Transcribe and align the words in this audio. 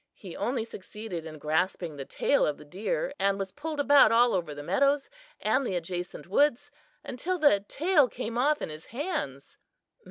He 0.15 0.35
only 0.35 0.65
succeeded 0.65 1.27
in 1.27 1.37
grasping 1.37 1.95
the 1.95 2.05
tail 2.05 2.43
of 2.43 2.57
the 2.57 2.65
deer, 2.65 3.13
and 3.19 3.37
was 3.37 3.51
pulled 3.51 3.79
about 3.79 4.11
all 4.11 4.33
over 4.33 4.55
the 4.55 4.63
meadows 4.63 5.11
and 5.39 5.63
the 5.63 5.75
adjacent 5.75 6.25
woods 6.25 6.71
until 7.03 7.37
the 7.37 7.63
tail 7.67 8.07
came 8.09 8.35
off 8.35 8.63
in 8.63 8.69
his 8.69 8.85
hands. 8.85 9.59